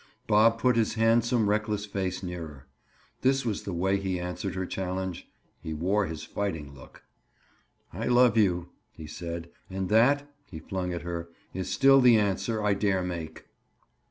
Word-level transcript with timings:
Bob 0.25 0.57
put 0.59 0.77
his 0.77 0.95
handsome 0.95 1.47
reckless 1.47 1.85
face 1.85 2.23
nearer. 2.23 2.65
That 3.21 3.45
was 3.45 3.61
the 3.61 3.71
way 3.71 3.97
he 3.97 4.19
answered 4.19 4.55
her 4.55 4.65
challenge. 4.65 5.29
He 5.61 5.75
wore 5.75 6.07
his 6.07 6.23
fighting 6.23 6.73
look. 6.73 7.03
"I 7.93 8.07
love 8.07 8.35
you," 8.35 8.69
he 8.93 9.05
said. 9.05 9.51
"And 9.69 9.89
that," 9.89 10.27
he 10.49 10.57
flung 10.57 10.91
at 10.91 11.03
her, 11.03 11.29
"is 11.53 11.69
still 11.69 12.01
the 12.01 12.17
answer 12.17 12.63
I 12.63 12.73
dare 12.73 13.03
make." 13.03 13.45